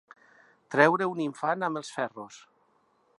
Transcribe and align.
Treure 0.75 1.07
un 1.11 1.21
infant 1.27 1.67
amb 1.69 1.81
els 1.83 1.93
ferros. 1.99 2.43